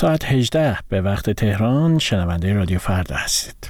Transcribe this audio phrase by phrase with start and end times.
[0.00, 3.68] ساعت 18 به وقت تهران شنونده رادیو فردا هستید.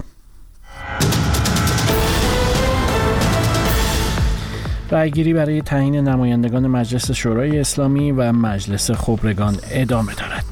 [4.90, 10.44] رأیگیری برای تعیین نمایندگان مجلس شورای اسلامی و مجلس خبرگان ادامه دارد.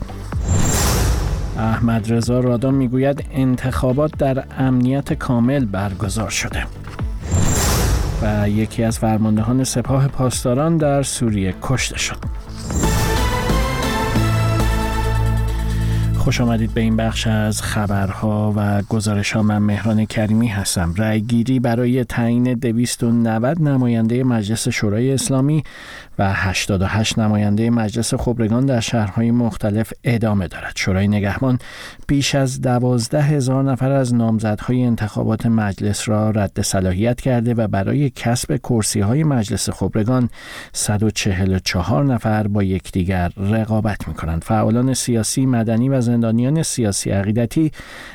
[1.59, 6.65] احمد رضا رادان می‌گوید انتخابات در امنیت کامل برگزار شده.
[8.23, 12.48] و یکی از فرماندهان سپاه پاسداران در سوریه کشته شد.
[16.29, 19.43] خوش آمدید به این بخش از خبرها و گزارش ها.
[19.43, 20.95] من مهران کریمی هستم.
[20.97, 25.65] رأی گیری برای تعیین 290 نماینده مجلس شورای اسلامی
[26.19, 31.59] و 88 نماینده مجلس خبرگان در شهرهای مختلف ادامه دارد شورای نگهبان
[32.07, 38.11] بیش از دوازده هزار نفر از نامزدهای انتخابات مجلس را رد صلاحیت کرده و برای
[38.11, 40.31] کسب کرسی های مجلس خبرگان
[40.73, 44.45] 144 نفر با یکدیگر رقابت می کنند.
[44.45, 47.73] فعالان سیاسی، مدنی و زندانیان سیاسی عقیدتی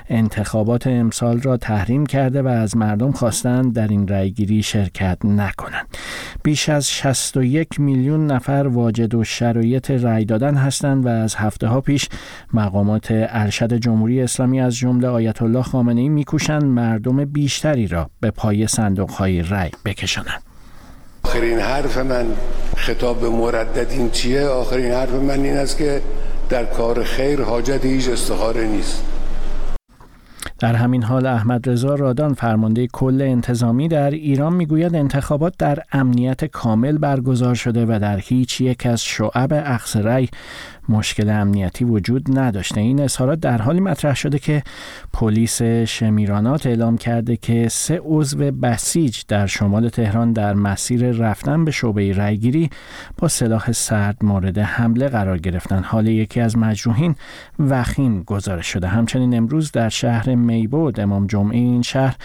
[0.09, 5.87] انتخابات امسال را تحریم کرده و از مردم خواستند در این رأیگیری شرکت نکنند.
[6.43, 11.81] بیش از 61 میلیون نفر واجد و شرایط رأی دادن هستند و از هفته ها
[11.81, 12.09] پیش
[12.53, 18.31] مقامات ارشد جمهوری اسلامی از جمله آیت الله خامنه ای میکوشند مردم بیشتری را به
[18.31, 20.43] پای صندوق های رأی بکشانند.
[21.23, 22.25] آخرین حرف من
[22.77, 26.01] خطاب به مردد این چیه؟ آخرین حرف من این است که
[26.49, 29.03] در کار خیر حاجت هیچ استخاره نیست
[30.63, 36.45] در همین حال احمد رضا رادان فرمانده کل انتظامی در ایران می‌گوید انتخابات در امنیت
[36.45, 40.27] کامل برگزار شده و در هیچ یک از شعب اخصرای
[40.89, 42.81] مشکل امنیتی وجود نداشته.
[42.81, 44.63] این اظهارات در حالی مطرح شده که
[45.13, 51.71] پلیس شمیرانات اعلام کرده که سه عضو بسیج در شمال تهران در مسیر رفتن به
[51.71, 52.69] شعبه رأیگیری
[53.17, 55.83] با سلاح سرد مورد حمله قرار گرفتن.
[55.83, 57.15] حال یکی از مجروحین
[57.59, 58.87] وخیم گزارش شده.
[58.87, 62.15] همچنین امروز در شهر میبود امام جمعه این شهر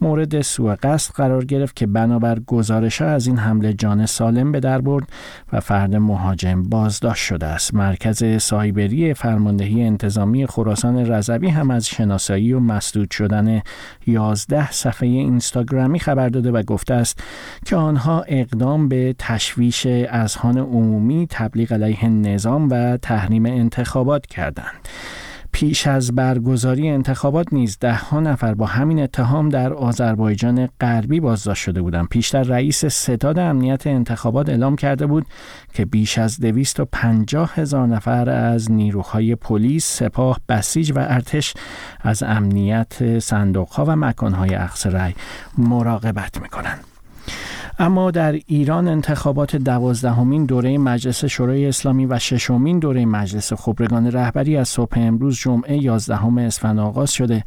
[0.00, 4.80] مورد سوء قصد قرار گرفت که بنابر گزارش از این حمله جان سالم به در
[4.80, 5.08] برد
[5.52, 7.74] و فرد مهاجم بازداشت شده است.
[7.74, 13.62] مرکز سایبری فرماندهی انتظامی خراسان رضوی هم از شناسایی و مسدود شدن
[14.06, 17.22] 11 صفحه اینستاگرامی خبر داده و گفته است
[17.66, 24.88] که آنها اقدام به تشویش اذهان عمومی تبلیغ علیه نظام و تحریم انتخابات کردند.
[25.58, 31.62] پیش از برگزاری انتخابات نیز ده ها نفر با همین اتهام در آذربایجان غربی بازداشت
[31.62, 32.08] شده بودند.
[32.08, 35.26] پیشتر رئیس ستاد امنیت انتخابات اعلام کرده بود
[35.74, 41.54] که بیش از 250 هزار نفر از نیروهای پلیس، سپاه، بسیج و ارتش
[42.00, 45.14] از امنیت صندوقها و مکانهای اخص رأی
[45.58, 46.84] مراقبت می‌کنند.
[47.80, 54.56] اما در ایران انتخابات دوازدهمین دوره مجلس شورای اسلامی و ششمین دوره مجلس خبرگان رهبری
[54.56, 57.44] از صبح امروز جمعه 11 اسفند آغاز شده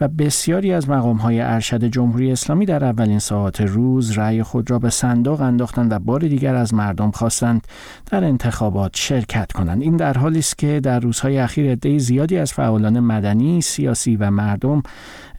[0.00, 4.90] و بسیاری از های ارشد جمهوری اسلامی در اولین ساعات روز رأی خود را به
[4.90, 7.66] صندوق انداختند و بار دیگر از مردم خواستند
[8.10, 9.82] در انتخابات شرکت کنند.
[9.82, 14.30] این در حالی است که در روزهای اخیر عده زیادی از فعالان مدنی سیاسی و
[14.30, 14.82] مردم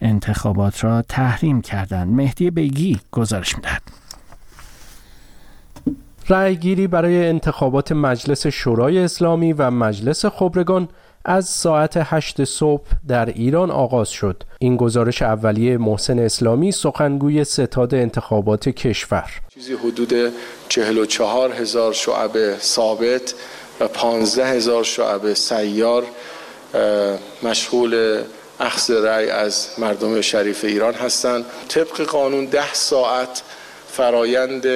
[0.00, 2.12] انتخابات را تحریم کردند.
[2.12, 3.91] مهدی بیگی گزارش می‌دهد.
[6.28, 10.88] رأیگیری برای انتخابات مجلس شورای اسلامی و مجلس خبرگان
[11.24, 14.42] از ساعت 8 صبح در ایران آغاز شد.
[14.58, 19.30] این گزارش اولیه محسن اسلامی سخنگوی ستاد انتخابات کشور.
[19.54, 20.32] چیزی حدود
[20.68, 23.34] 44 هزار شعب ثابت
[23.80, 26.04] و 15 هزار شعب سیار
[27.42, 28.22] مشغول
[28.60, 31.44] اخذ رأی از مردم شریف ایران هستند.
[31.68, 33.42] طبق قانون 10 ساعت
[33.88, 34.66] فرایند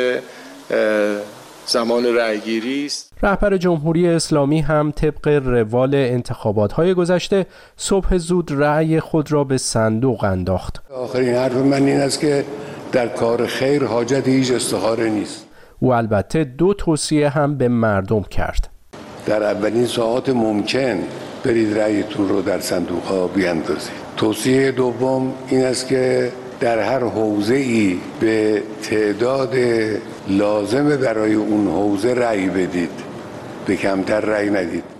[1.67, 3.13] زمان رأیگیری است.
[3.23, 7.47] رهبر جمهوری اسلامی هم طبق روال انتخابات های گذشته
[7.77, 10.83] صبح زود رأی خود را به صندوق انداخت.
[10.91, 12.45] آخرین حرف من این است که
[12.93, 15.47] در کار خیر حاجت هیچ استخاره نیست.
[15.79, 18.69] او البته دو توصیه هم به مردم کرد.
[19.27, 20.99] در اولین ساعات ممکن
[21.45, 23.93] برید رأیتون رو در صندوق ها بیاندازید.
[24.17, 29.55] توصیه دوم این است که در هر حوزه ای به تعداد
[30.29, 32.91] لازم برای اون حوزه رأی بدید.
[33.67, 34.96] به کمتر رأی ندید.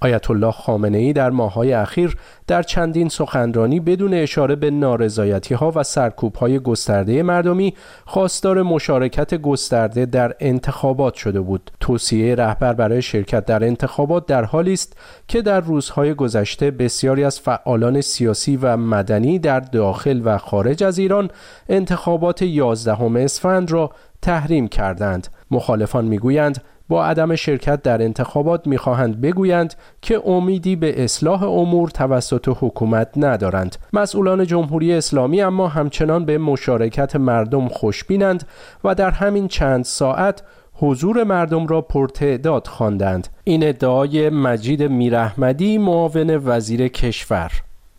[0.00, 2.16] آیت الله خامنه ای در ماهای اخیر
[2.46, 9.34] در چندین سخنرانی بدون اشاره به نارضایتی ها و سرکوب های گسترده مردمی خواستار مشارکت
[9.34, 11.70] گسترده در انتخابات شده بود.
[11.80, 14.96] توصیه رهبر برای شرکت در انتخابات در حالی است
[15.28, 20.98] که در روزهای گذشته بسیاری از فعالان سیاسی و مدنی در داخل و خارج از
[20.98, 21.30] ایران
[21.68, 23.90] انتخابات 11 اسفند را
[24.22, 25.28] تحریم کردند.
[25.50, 32.56] مخالفان می‌گویند با عدم شرکت در انتخابات می‌خواهند بگویند که امیدی به اصلاح امور توسط
[32.60, 33.76] حکومت ندارند.
[33.92, 38.46] مسئولان جمهوری اسلامی اما همچنان به مشارکت مردم خوشبینند
[38.84, 40.42] و در همین چند ساعت
[40.74, 43.28] حضور مردم را پرتعداد خواندند.
[43.44, 47.50] این ادعای مجید میرحمدی معاون وزیر کشور.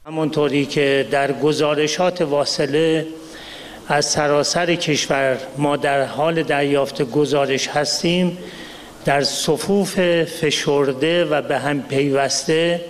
[0.06, 3.06] همونطوری که در گزارشات واصله
[3.88, 8.38] از سراسر کشور ما در حال دریافت گزارش هستیم
[9.08, 12.82] در صفوف فشرده و به هم پیوسته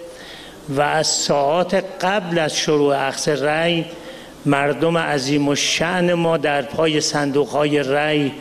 [0.70, 3.86] و از ساعات قبل از شروع اخذ رأی
[4.46, 8.32] مردم عظیم و شعن ما در پای صندوق های رأی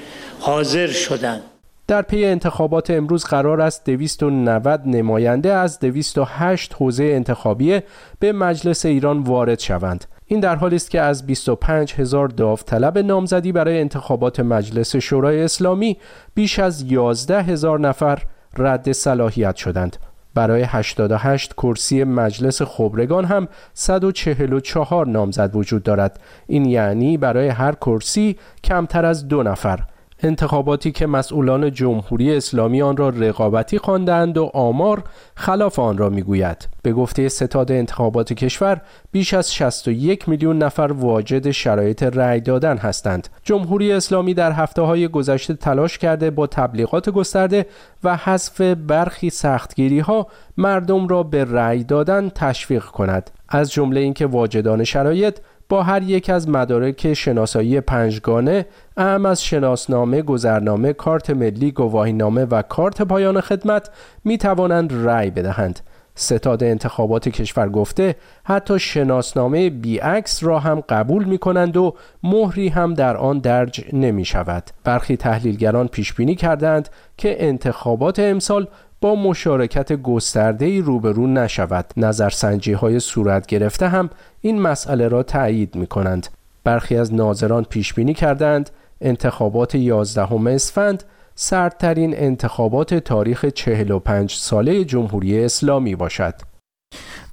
[0.40, 1.43] حاضر شدند
[1.87, 7.81] در پی انتخابات امروز قرار است 290 نماینده از 208 حوزه انتخابی
[8.19, 10.05] به مجلس ایران وارد شوند.
[10.28, 15.96] این در حالی است که از 25 هزار داوطلب نامزدی برای انتخابات مجلس شورای اسلامی
[16.34, 18.23] بیش از 11 هزار نفر
[18.58, 19.96] رد صلاحیت شدند.
[20.34, 26.20] برای 88 کرسی مجلس خبرگان هم 144 نامزد وجود دارد.
[26.46, 29.81] این یعنی برای هر کرسی کمتر از دو نفر
[30.22, 35.02] انتخاباتی که مسئولان جمهوری اسلامی آن را رقابتی خواندند و آمار
[35.34, 36.68] خلاف آن را می‌گوید.
[36.82, 38.80] به گفته ستاد انتخابات کشور
[39.12, 43.28] بیش از 61 میلیون نفر واجد شرایط رأی دادن هستند.
[43.42, 47.66] جمهوری اسلامی در هفته های گذشته تلاش کرده با تبلیغات گسترده
[48.04, 50.26] و حذف برخی سختگیری ها
[50.56, 53.30] مردم را به رأی دادن تشویق کند.
[53.48, 58.66] از جمله اینکه واجدان شرایط با هر یک از مدارک شناسایی پنجگانه
[58.96, 63.90] اهم از شناسنامه، گذرنامه، کارت ملی، گواهینامه و کارت پایان خدمت
[64.24, 65.80] می توانند رأی بدهند.
[66.18, 72.94] ستاد انتخابات کشور گفته حتی شناسنامه بیعکس را هم قبول می کنند و مهری هم
[72.94, 74.70] در آن درج نمی شود.
[74.84, 78.66] برخی تحلیلگران پیش بینی کردند که انتخابات امسال
[79.14, 81.93] مشارکت گسترده روبرو نشود.
[81.97, 84.11] نظرسنجی های صورت گرفته هم
[84.41, 86.26] این مسئله را تأیید می کنند
[86.64, 88.70] برخی از ناظران پیش بینی کردند
[89.00, 91.05] انتخابات 11 اسفند
[91.35, 96.56] سردترین انتخابات تاریخ 45 ساله جمهوری اسلامی باشد.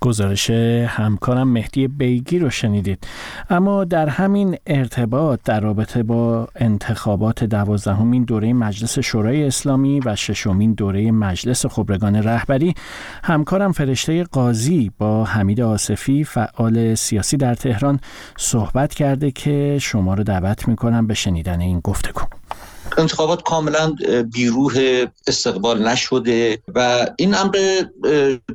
[0.03, 0.49] گزارش
[0.87, 3.07] همکارم مهدی بیگی رو شنیدید.
[3.49, 10.73] اما در همین ارتباط در رابطه با انتخابات دوازدهمین دوره مجلس شورای اسلامی و ششمین
[10.73, 12.73] دوره مجلس خبرگان رهبری
[13.23, 17.99] همکارم فرشته قاضی با حمید آصفی فعال سیاسی در تهران
[18.37, 22.21] صحبت کرده که شما رو دعوت می‌کنم به شنیدن این گفتگو.
[22.97, 23.95] انتخابات کاملا
[24.33, 27.83] بیروح استقبال نشده و این امر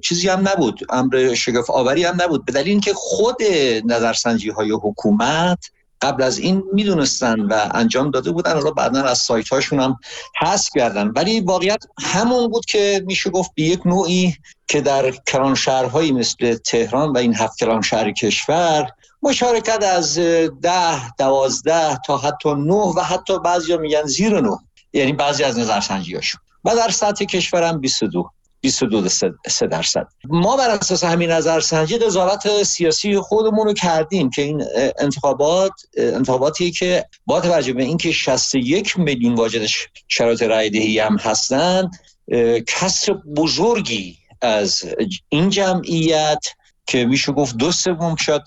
[0.03, 0.81] چیزی هم نبود.
[0.91, 2.45] امر شگفت آوری هم نبود.
[2.45, 3.37] به دلیل اینکه خود
[3.85, 5.59] نظرسنجی های حکومت
[6.03, 9.97] قبل از این می‌دونستن و انجام داده بودن حالا بعدا از سایت هاشون هم
[10.41, 11.09] حذف کردن.
[11.09, 14.37] ولی واقعیت همون بود که میشه گفت به یک نوعی
[14.69, 18.91] که در کلان شهرهایی مثل تهران و این هفت کلان شهر کشور
[19.23, 20.19] مشارکت از
[20.63, 24.59] ده دوازده تا حتی نه و حتی بعضی میگن زیر نه.
[24.93, 28.31] یعنی بعضی از نظرسنجی هاشون و در سطح کشورم 22
[28.61, 29.09] 22
[29.49, 30.07] سه درصد.
[30.25, 34.65] ما بر اساس همین نظرسنجی قضاوت سیاسی خودمون رو کردیم که این
[34.99, 39.69] انتخابات انتخاباتی که با توجه به اینکه 61 میلیون واجد
[40.09, 41.91] شرایط رای هم هستند
[42.67, 44.85] کسر بزرگی از
[45.29, 46.47] این جمعیت
[46.89, 48.43] که میشه گفت دو سوم شاید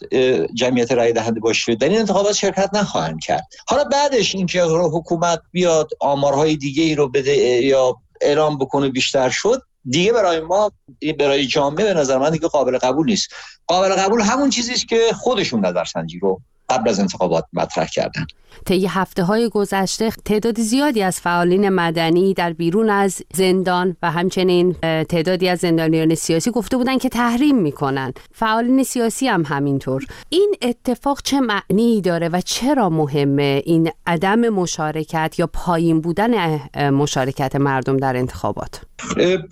[0.53, 3.47] جمعیت رای دهنده باشه در این انتخابات شرکت نخواهند کرد.
[3.67, 9.61] حالا بعدش اینکه حکومت بیاد آمارهای دیگه ای رو بده یا اعلام بکنه بیشتر شد
[9.89, 10.71] دیگه برای ما
[11.19, 13.29] برای جامعه به نظر من دیگه قابل قبول نیست.
[13.67, 18.25] قابل قبول همون چیزی است که خودشون نظرسنجی رو قبل از انتخابات مطرح کردن.
[18.65, 24.73] طی هفته های گذشته تعداد زیادی از فعالین مدنی در بیرون از زندان و همچنین
[25.09, 28.13] تعدادی از زندانیان سیاسی گفته بودند که تحریم می‌کنن.
[28.33, 30.05] فعالین سیاسی هم همینطور.
[30.29, 36.59] این اتفاق چه معنی داره و چرا مهمه این عدم مشارکت یا پایین بودن
[36.89, 38.81] مشارکت مردم در انتخابات؟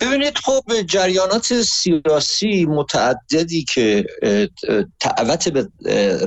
[0.00, 4.04] ببینید خب جریانات سیاسی متعددی که
[5.00, 5.68] دعوت به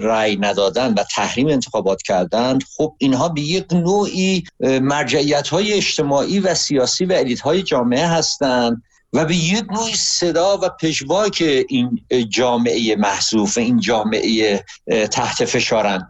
[0.02, 6.56] رأی ندادن و تحریم انتخابات کردن خب اینها به یک نوعی مرجعیت های اجتماعی و
[6.56, 12.96] سیاسی و الیت های جامعه هستند و به یک نوع صدا و پژواک این جامعه
[12.96, 14.64] محذوف این جامعه
[15.12, 16.08] تحت فشارن.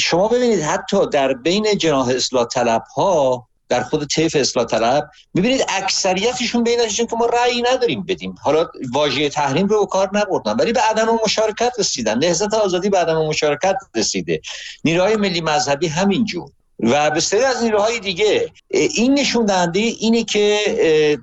[0.00, 5.64] شما ببینید حتی در بین جناح اصلاح طلب ها در خود طیف اصلاح طلب می‌بینید
[5.68, 8.34] اکثریتشون بینشون که ما رأی نداریم بدیم.
[8.42, 12.18] حالا واژه تحریم رو کار نبردن ولی به عدم مشارکت رسیدن.
[12.18, 14.40] نهضت آزادی به عدم مشارکت رسیده.
[14.84, 16.50] نیروهای ملی مذهبی همینجور.
[16.84, 18.52] و بسیاری از نیروهای دیگه.
[18.70, 20.58] این نشون دهنده اینه که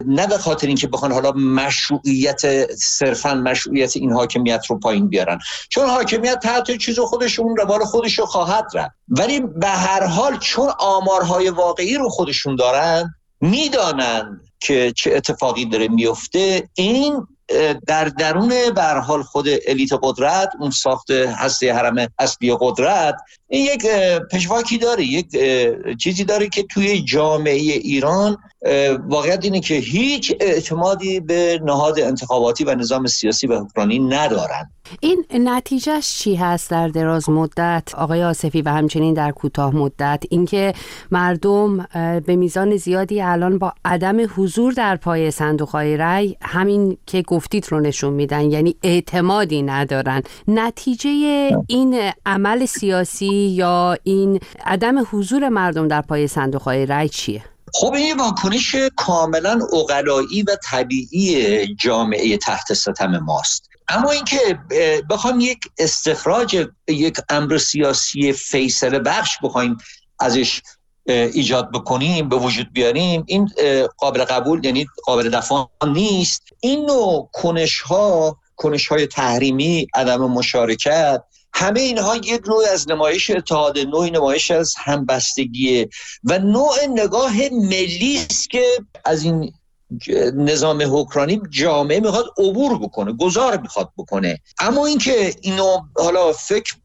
[0.08, 5.40] نه به خاطر اینکه بخوان حالا مشروعیت صرفا مشروعیت این حاکمیت رو پایین بیارن.
[5.70, 8.92] چون حاکمیت تحت چیز خودشون روال خودش رو خواهد رفت.
[9.08, 15.88] ولی به هر حال چون آمارهای واقعی رو خودشون دارن می‌دانند که چه اتفاقی داره
[15.88, 17.28] میفته این
[17.88, 23.16] در درون به حال خود الیت قدرت اون ساخت هسته حرم اصلی قدرت
[23.48, 23.86] این یک
[24.32, 25.28] پشواکی داره یک
[25.98, 28.38] چیزی داره که توی جامعه ایران
[29.08, 35.26] واقعیت اینه که هیچ اعتمادی به نهاد انتخاباتی و نظام سیاسی و حکمرانی ندارند این
[35.34, 40.74] نتیجهش چی هست در دراز مدت؟ آقای آصفی و همچنین در کوتاه مدت اینکه
[41.12, 41.88] مردم
[42.26, 47.68] به میزان زیادی الان با عدم حضور در پای صندوق های رای همین که گفتید
[47.72, 50.24] رو نشون میدن یعنی اعتمادی ندارن.
[50.48, 51.10] نتیجه
[51.68, 57.94] این عمل سیاسی یا این عدم حضور مردم در پای صندوق های رای چیه؟ خب
[57.94, 63.70] این واکنش کاملا اقلایی و طبیعی جامعه تحت ستم ماست.
[63.88, 64.60] اما اینکه
[65.10, 69.78] بخوام یک استخراج یک امر سیاسی فیصله بخش بخوایم
[70.20, 70.62] ازش
[71.06, 73.52] ایجاد بکنیم به وجود بیاریم این
[73.98, 76.44] قابل قبول یعنی قابل دفاع نیست.
[76.60, 81.24] این نوع کنش ها کنش های تحریمی عدم مشارکت
[81.62, 85.90] همه اینها یک نوع از نمایش اتحاد نوع نمایش از همبستگیه
[86.24, 88.64] و نوع نگاه ملی است که
[89.06, 89.54] از این
[90.36, 94.40] نظام حکرانی جامعه می‌خواد عبور بکنه گذار می‌خواد بکنه.
[94.60, 96.76] اما اینکه اینو حالا فکر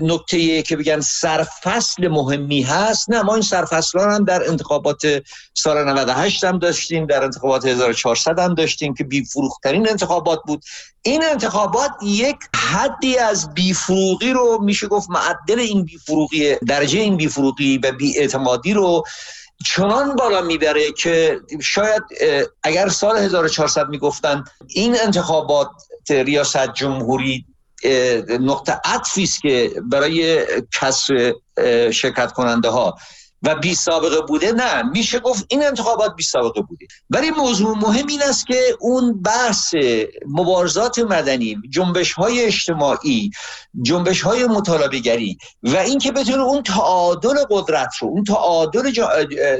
[0.00, 5.02] نکته که بگن سرفصل مهمی هست نه ما این سرفصل هم در انتخابات
[5.54, 10.62] سال 98 هم داشتیم در انتخابات 1400 هم داشتیم که بیفروخترین انتخابات بود.
[11.02, 17.78] این انتخابات یک حدی از بیفروغی رو میشه گفت معدل این بیفروغی درجه این بیفروغی
[17.78, 19.04] و بیاعتمادی رو
[19.66, 22.02] چنان بالا می‌بره که شاید
[22.62, 25.68] اگر سال 1400 می‌گفتن این انتخابات
[26.10, 27.46] ریاست جمهوری
[28.40, 31.34] نقطه عطفی است که برای کسر
[31.92, 32.96] شرکت کننده ها
[33.42, 34.82] و بی سابقه بوده نه.
[34.82, 36.86] میشه گفت این انتخابات بی سابقه بوده.
[37.10, 39.74] ولی موضوع مهم این است که اون بحث
[40.26, 43.30] مبارزات مدنی جنبش های اجتماعی
[43.82, 45.00] جنبش های مطالبه
[45.62, 48.92] و اینکه بتونه اون تعادل قدرت رو اون تعادل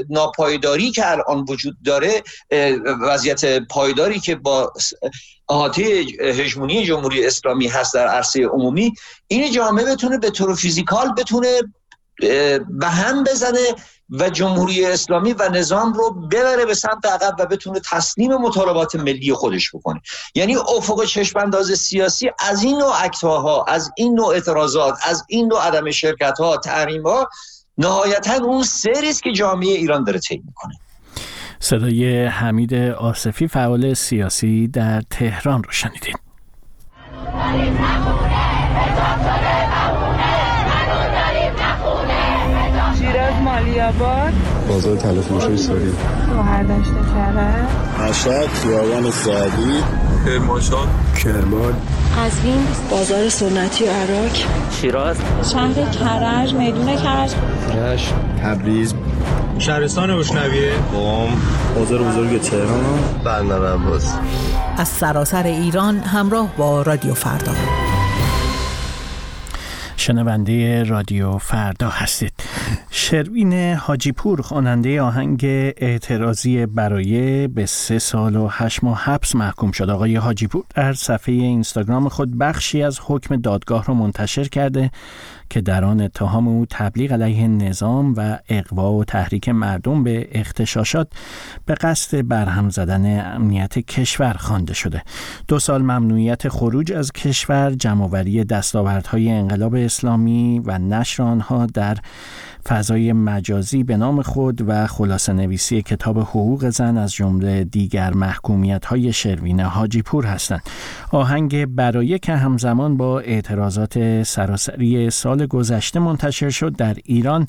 [0.09, 2.23] ناپایداری که الان وجود داره
[3.01, 4.73] وضعیت پایداری که با
[5.49, 8.93] احاطه هژمونی جمهوری اسلامی هست در عرصه عمومی
[9.27, 11.61] این جامعه بتونه به طور فیزیکال بتونه
[12.69, 13.75] به هم بزنه
[14.09, 19.33] و جمهوری اسلامی و نظام رو ببره به سمت عقب و بتونه تسلیم مطالبات ملی
[19.33, 20.01] خودش بکنه.
[20.35, 25.67] یعنی افق چشمانداز سیاسی از این نوع اکتاها از این نوع اعتراضات از این نوع
[25.67, 27.29] عدم شرکت ها تحریم ها
[27.77, 30.73] نهایتا اون سریست که جامعه ایران داره طی می‌کنه.
[31.59, 36.15] صدای حمید آصفی فعال سیاسی در تهران رو شنیدید
[43.91, 44.33] آباد
[44.67, 45.91] بازار تلف مشوی ساری
[46.35, 47.69] گوهر داشته کرد
[48.09, 49.83] مشهد خیابان سعدی.
[50.25, 50.87] کرمانشاه.
[51.23, 51.73] کرمان.
[52.17, 52.67] قزوین.
[52.91, 54.31] بازار سنتی عراق.
[54.81, 55.17] شیراز.
[55.51, 57.31] شهر کرج میدون کرج.
[57.75, 58.93] رشت تبریز.
[59.59, 60.71] شهرستان بشنویه.
[60.73, 61.29] قم
[61.75, 62.99] بازار بزرگ تهران.
[63.25, 64.15] بندر عباس.
[64.77, 67.51] از سراسر ایران همراه با رادیو فردا.
[69.97, 72.33] شنونده رادیو فردا هستید.
[72.91, 75.45] شروین حاجیپور خواننده آهنگ
[75.77, 79.89] اعتراضی برای به سه سال و هشت ماه حبس محکوم شد.
[79.89, 84.91] آقای حاجیپور در صفحه اینستاگرام خود بخشی از حکم دادگاه را منتشر کرده
[85.51, 91.07] که در آن اتهام او تبلیغ علیه نظام و اقوا و تحریک مردم به اختشاشات
[91.65, 95.03] به قصد برهم زدن امنیت کشور خوانده شده.
[95.47, 101.97] دو سال ممنوعیت خروج از کشور جمعآوری دستاوردهای انقلاب اسلامی و نشر آنها در
[102.67, 108.85] فضای مجازی به نام خود و خلاصه نویسی کتاب حقوق زن از جمله دیگر محکومیت
[108.85, 110.61] های شروین حاجی پور هستند.
[111.11, 117.47] آهنگ برای که همزمان با اعتراضات سراسری سال گذشته منتشر شد در ایران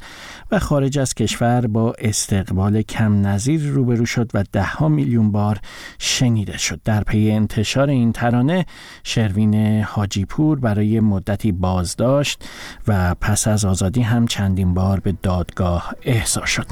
[0.51, 5.59] و خارج از کشور با استقبال کم نظیر روبرو شد و ده میلیون بار
[5.99, 6.81] شنیده شد.
[6.85, 8.67] در پی انتشار این ترانه
[9.05, 12.45] شروین حاجی پور برای مدتی بازداشت
[12.89, 16.67] و پس از آزادی هم چندین بار به دادگاه احضار شد.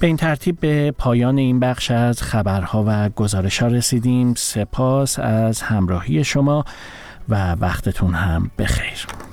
[0.00, 4.34] به این ترتیب به پایان این بخش از خبرها و گزارش ها رسیدیم.
[4.34, 6.64] سپاس از همراهی شما
[7.28, 9.25] و وقتتون هم بخیر.